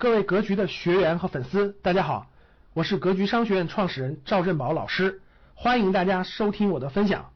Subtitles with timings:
[0.00, 2.28] 各位格局的学员和粉丝，大家好，
[2.72, 5.20] 我是格局商学院创始人赵振宝老师，
[5.56, 7.30] 欢迎大家收听我的分享。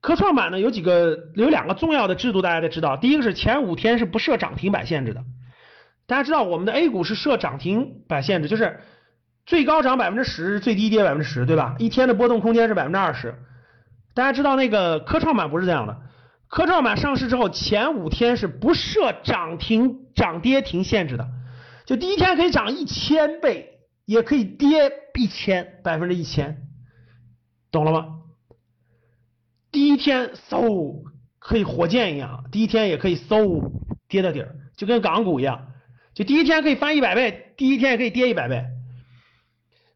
[0.00, 2.96] 科创板呢有几个有两个重要的制度，大家得知道。
[2.96, 5.24] 第一个是前五天是不设涨停板限制的，
[6.06, 8.78] 大家知道我们的 A 股是设涨停板限制，就是
[9.44, 11.74] 最高涨百分之十，最低跌百分之十，对吧？
[11.80, 13.34] 一天的波动空间是百分之二十。
[14.14, 16.02] 大家知道那个科创板不是这样的。
[16.46, 21.28] 科创板上市之后，前五天是不设涨停、涨跌停限制的，
[21.88, 26.68] 就第一天可以涨一千倍，也可以跌一千百分之一千，
[27.70, 28.18] 懂了吗？
[29.72, 31.02] 第一天嗖
[31.38, 33.70] 可以火箭一样，第一天也可以嗖
[34.06, 35.68] 跌到底儿，就跟港股一样，
[36.12, 38.66] 就第一天可以翻一百倍，第一天也可以跌一百倍，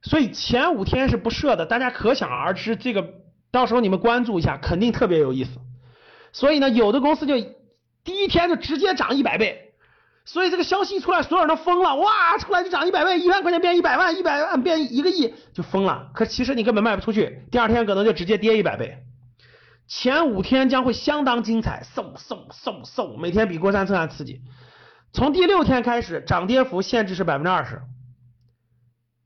[0.00, 3.06] 所以前五天是不设的，大家可想而知，这个
[3.50, 5.50] 到时候你们关注一下，肯定特别有意思。
[6.32, 7.38] 所以呢，有的公司就
[8.02, 9.71] 第一天就直接涨一百倍，
[10.24, 16.10] 所以这个消息一出来，所有人都疯了，哇，出来就涨一百倍，一万块钱变一百万，一百万变一个亿，就疯了。
[16.14, 18.98] 可其实你根本卖不出去，第二天可能就直接跌一百倍。
[19.88, 24.40] 前五天将会相当精彩，嗖嗖嗖嗖，每天比过山车还刺激。
[25.12, 27.82] 从第六天开始，涨跌幅限制是百分之二十，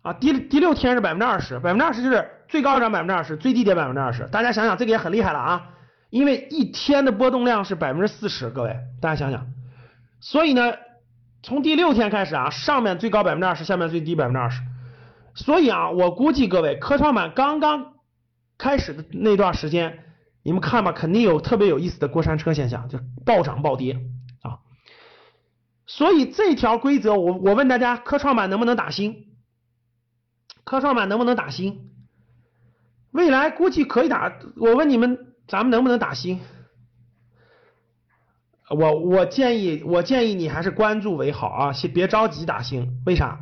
[0.03, 4.27] 啊，第第六天是百分之二十，百分之二十就是最高涨百分之二十，最低跌百分之二十。
[4.29, 5.69] 大家想想，这个也很厉害了啊。
[6.11, 9.47] 因为一天的波动量是百分之四十，各位大家想想，
[10.21, 10.73] 所以呢，
[11.47, 14.61] 从第六天开始啊，上面最高百分之二十，下面最低百分之二十，
[15.37, 17.95] 所以啊，我估计各位科创板刚刚
[18.59, 20.01] 开始的那段时间，
[20.43, 23.93] 你们看吧，肯定有特别有意思的过山车现象，就暴涨暴跌
[24.43, 24.59] 啊。
[25.87, 29.27] 所以这条规则，我我问大家，科创板能不能打新？
[30.65, 31.93] 科创板能不能打新？
[33.13, 35.35] 未来估计可以打，我问你们。
[35.47, 36.41] 咱们能不能打新？
[38.71, 43.01] 我我建议我建议你还是关注为好啊，先别着急打新。
[43.07, 43.39] 为啥？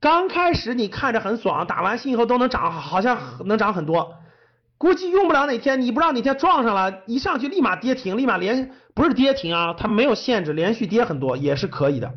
[0.00, 4.14] 刚开始你看着很爽，打完新以后都能涨，好像能涨很多。
[4.78, 12.10] 估计用不了哪天，你不知道哪天撞上了，一上去立马跌停，立马连不是跌停啊，它没有限制，连续跌很多也是可以的。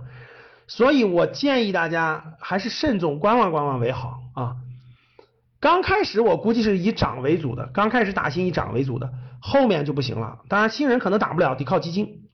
[0.66, 4.56] 所以我建议大家还是慎重观望观望为好啊。
[5.64, 10.40] 刚开始我估计是以涨为主的，刚开始打新以涨为主的，后面就不行了。
[10.50, 12.28] 当然新人可能打不了，得靠基金。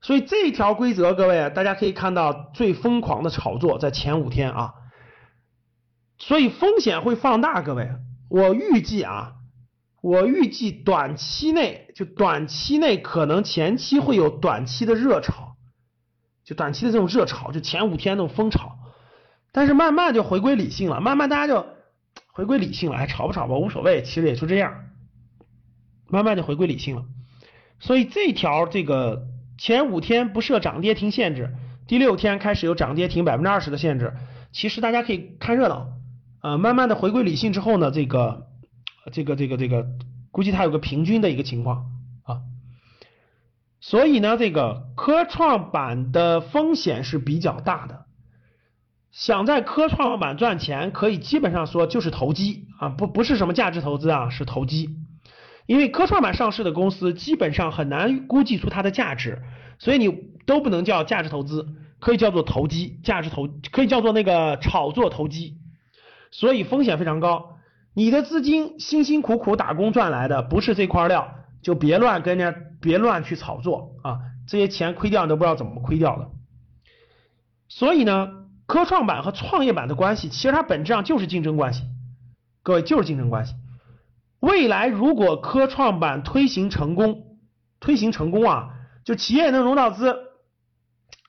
[0.00, 4.74] 所以这条规则，各位大家可以看到最疯狂的炒作在前五天啊，
[6.18, 7.62] 所以风险会放大。
[7.62, 7.90] 各位，
[8.28, 9.32] 我预计啊，
[10.00, 15.56] 我预计短期内就短期内可能前期会有短期的热炒，
[16.44, 18.76] 就短期的这种热炒，就前五天那种疯炒，
[19.50, 21.66] 但是慢慢就回归理性了，慢慢大家就。
[22.40, 24.86] 回归理性了，还炒不炒吧，无所谓，其实也就这样，
[26.08, 27.04] 慢慢就回归理性了。
[27.80, 29.26] 所以这条这个
[29.58, 31.54] 前五天不设涨跌停限制，
[31.86, 34.14] 第六天开始有涨跌停百分之二十的限制，
[34.52, 35.88] 其实大家可以看热闹，
[36.40, 38.46] 呃，慢慢的回归理性之后呢，这个
[39.12, 39.86] 这个这个这个
[40.30, 41.90] 估计它有个平均的一个情况
[42.22, 42.40] 啊。
[43.82, 48.06] 所以呢，这个科创板的风险是比较大的。
[49.12, 54.96] 想在科创板赚钱，可以基本上说就是投机啊，不不是什么价值投资啊，是投机。
[55.66, 59.42] 因为科创板上市的公司基本上很难估计出它的价值，
[59.78, 60.08] 所以你
[60.46, 61.66] 都不能叫价值投资，
[61.98, 65.58] 可以叫做投机，价值投可以叫做那个炒作投机，
[66.30, 67.56] 所以风险非常高。
[67.94, 74.18] 你的资金辛辛苦苦打工赚来的不是这块料，就别乱跟人家别乱去炒作啊，
[74.48, 76.30] 这些钱亏掉你都不知道怎么亏掉的。
[77.68, 78.28] 所以呢。
[78.70, 81.82] 科创板和创业板的关系，其实它本质上就是竞争关系，
[82.62, 83.56] 各位就是竞争关系。
[84.38, 87.36] 未来如果科创板推行成功，
[87.80, 88.68] 推行成功啊，
[89.04, 90.16] 就企业能融到资，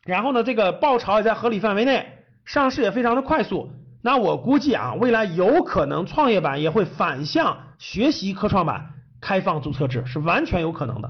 [0.06, 3.72] 然后呢，这个爆炒也在合理范围内，上市也非常的快速，
[4.04, 11.10] 那我估计啊，未来有可能创业板也会反向学习科创板开放注册制，是完全有可能的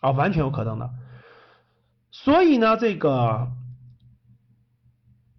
[0.00, 0.88] 啊，完全有可能的。
[2.10, 3.48] 所以呢，这个。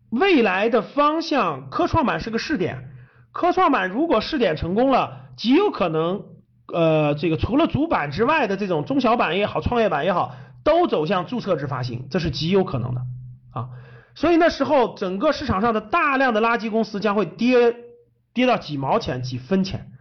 [0.09, 2.89] 未来的方向，科创板是个试点。
[3.31, 6.23] 科创板如果试点成功了，极有可能，
[6.73, 13.01] 呃，这个除了主板之外的这种中小板也好，创业板也好，都走向注册制发行，这是极有可能的
[13.53, 13.69] 啊。
[14.15, 17.75] 所以那时候，整个市场上的大量的垃圾公司将会跌，
[18.33, 19.91] 跌到几毛钱、几分钱。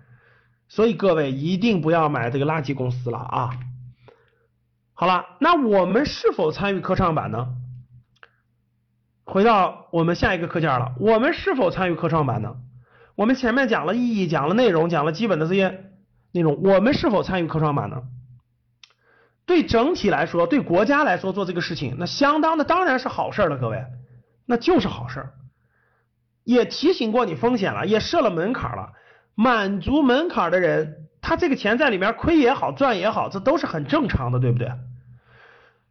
[0.68, 3.50] 所以各位一定不要买这个垃圾公司了啊。
[4.94, 7.46] 好了，那我们是否参与科创板呢？
[9.30, 12.56] 回到我们下一个课件了，我们是否参与科创板呢？
[13.14, 15.84] 我们前面讲了意义，讲了内容，讲了基本的这些
[16.32, 18.04] 内容，我们是否参与科创板呢？
[19.44, 23.84] 对整体来说，对国家来说做这个事情，那相当的当然是好事了，各位，
[24.46, 25.26] 那就是好事。
[26.44, 28.92] 也提醒过你风险了，也设了门槛了，
[29.34, 34.72] 满足门槛的人，他这个钱在里面亏也好，赚也好，这都是很正常的，对不对？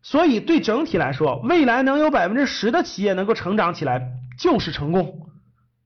[0.09, 5.27] 所以对整体来说，未来能有百分之十的企业能够成长起来，就是成功。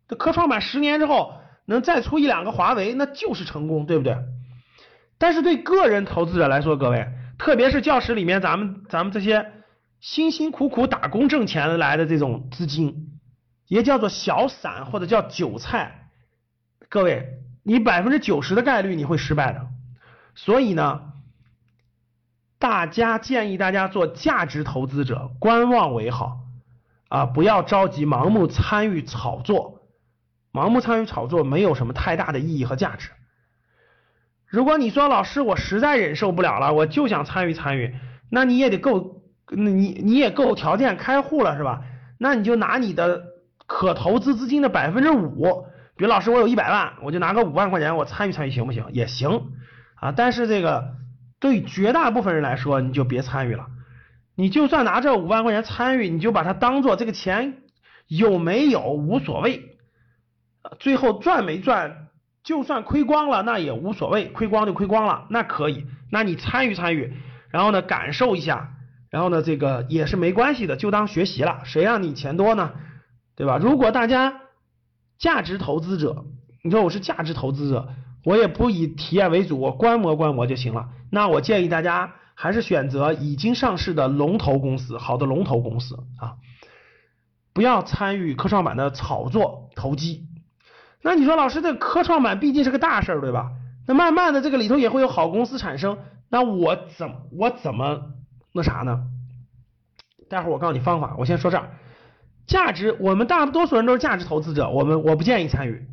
[0.07, 1.33] 这科创板十年之后
[1.65, 4.15] 能再出一两个华为，那就是成功，对不对？
[5.17, 7.07] 但是对个人投资者来说，各位。
[7.39, 9.53] 特别是教室里面，咱们咱们这些
[9.99, 13.09] 辛辛苦苦打工挣钱来的这种资金，
[13.67, 16.11] 也叫做小散或者叫韭菜。
[16.89, 17.27] 各位，
[17.63, 19.65] 你百分之九十的概率你会失败的。
[20.35, 21.01] 所以呢，
[22.61, 26.41] 大家建议大家做价值投资者，观望为好
[27.09, 29.81] 啊，不要着急盲目参与炒作，
[30.53, 33.09] 盲目参与炒作没有什么太大的意义和价值。
[34.45, 37.95] 如果你说老师，我实在忍受不了了，我就想参与参与，
[38.29, 41.81] 那你也得够，你你也够条件开户了是吧？
[42.19, 43.23] 那你就拿你的
[43.65, 45.65] 可投资资金的百分之五，
[45.95, 48.85] 比如老师我有一百万，我就拿个五万块钱我参与参与行不行？
[48.91, 49.47] 也行
[49.95, 50.93] 啊，但是这个
[51.41, 53.67] 对绝大部分人来说，你就别参与了。
[54.35, 57.57] 你就算拿这五万块钱参与，你就把它当做这个钱
[58.07, 59.77] 有没有无所谓，
[60.79, 62.07] 最后赚没赚？
[62.43, 67.13] 就算亏光了，那也无所谓，亏光就亏光了，那可以，那你参与参与，
[67.51, 68.71] 然后呢感受一下，
[69.11, 72.71] 然后呢这个也是没关系的，就当学习了，谁让你钱多呢，
[73.35, 73.57] 对吧？
[73.57, 74.41] 如果大家
[75.19, 76.25] 价值投资者，
[76.63, 77.89] 你说我是价值投资者，
[78.23, 86.35] 我也不以体验为主，我观摩观摩就行了，那我建议大家还是选择已经上市的龙头公司，好的龙头公司啊，
[87.53, 90.27] 不要参与科创板的炒作投机。
[91.01, 93.51] 那你说老师，这科创板毕竟是个大事儿，对吧？
[93.87, 95.97] 那慢慢的这个里头也会有好公司产生，
[96.29, 98.11] 那我怎我怎么
[98.53, 99.05] 那啥呢？
[100.29, 101.71] 待会儿我告诉你方法，我先说这儿。
[102.45, 105.87] 价值，我们大多数人都是价值投资者，我们我不建议参与。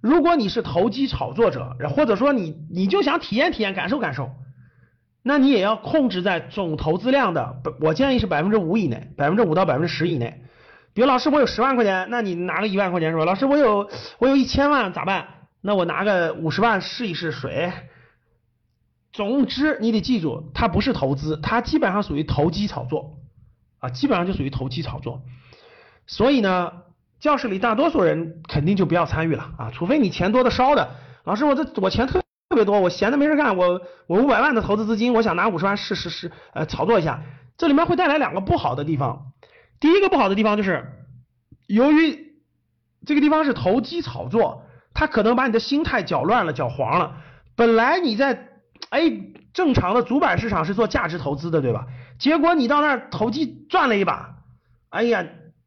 [0.00, 4.30] 如果你是投机炒作者，或者说你你就想体验体验、感受感受，
[5.22, 10.42] 那你也要控制在总投资量的，我建议是百分之五以内，百分之五到百分之十以内。
[10.94, 13.24] 比如老师，我有十万块钱，那你拿个一万块钱是吧？
[13.24, 15.26] 老师，我有我有一千万咋办？
[15.60, 17.72] 那我拿个五十万试一试水。
[19.12, 23.18] 总之，你得记住，它不是投资，它基本上属于投机炒作
[23.78, 25.22] 啊，基本上就属于投机炒作。
[26.06, 26.72] 所以呢，
[27.20, 30.88] 教室里大多数人肯定就不要参与了啊，除非你钱多的烧的。
[31.24, 32.20] 老师，我这我钱特
[32.50, 37.22] 特别多，我闲的没事干，我我五百万的投资资金，我想拿五十万试试试呃炒作一下，
[37.56, 39.32] 这里面会带来两个不好的地方。
[39.80, 40.84] 第一个不好的地方就是，
[41.66, 42.34] 由于
[43.04, 44.62] 这个地方是投机炒作，
[44.94, 47.16] 它可能把你的心态搅乱了、搅黄了。
[47.56, 48.48] 本来你在
[48.90, 49.10] 哎
[49.52, 51.86] 正常的主板市场是做价值投资的，对吧？
[52.18, 54.36] 结果你到那儿投机赚了一把，
[54.90, 55.26] 哎呀，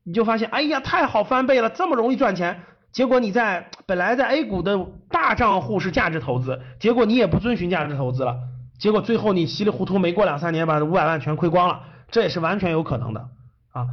[0.10, 2.64] 你就发现哎呀太好翻倍了，这么容易赚钱。
[2.92, 8.36] 结果你在本来在 A 股的大账户是价值投资，结果你也不遵循价值投资了，
[8.80, 13.30] 结果最后你稀里糊涂没过两三年把五百万全亏光了，这也是完全有可能的。
[13.72, 13.86] 啊，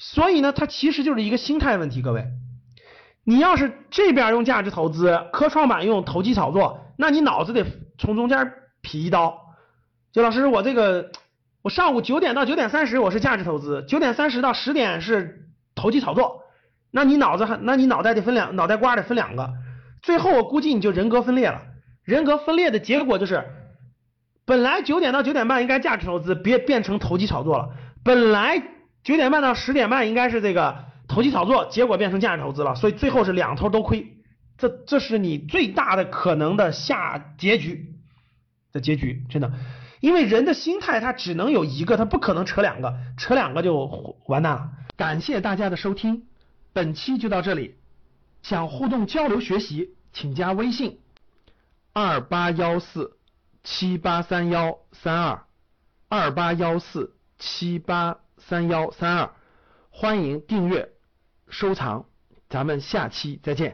[0.00, 2.02] 所以呢，它其实就是一个心态问题。
[2.02, 2.26] 各位，
[3.22, 7.64] 你要是这边用价值投资，科创板用投机炒作，那你脑子得
[7.96, 8.52] 从中间
[8.82, 9.38] 劈一刀。
[10.12, 11.12] 就老师，我这个
[11.62, 15.46] 我上午九点到九点三十我是价值投资，九点三十到十点是
[15.80, 16.42] 投机炒作，
[16.90, 19.50] 那你脑子还，那你脑袋得分两，脑袋瓜得分两个。
[20.02, 21.62] 最后我估计你就人格分裂了。
[22.04, 23.44] 人格分裂的结果就是，
[24.44, 27.70] 本来九点到九点半应该价值投资，别变成投机炒作了。
[28.04, 28.62] 本来。
[29.02, 34.06] 九点半到十点半应该是这个投机炒作，结果变成价值投资了，所以最后是两头都亏，
[34.58, 37.94] 这这是你最大的可能的下结局
[38.74, 39.50] 的结局，真的，
[40.00, 44.68] 因为人的心态他只能有一个，他不可能扯两个，扯两个就完蛋了。
[45.00, 46.26] 感谢大家的收听，
[46.74, 47.76] 本期就到这里，
[48.42, 51.00] 想互动交流学习，请加微信
[51.94, 53.16] 二八幺四
[53.64, 55.46] 七八三幺三二
[56.10, 58.18] 二八幺四七八。
[58.48, 59.30] 三幺三二，
[59.90, 60.90] 欢迎订阅、
[61.48, 62.06] 收藏，
[62.48, 63.68] 咱们下期再见。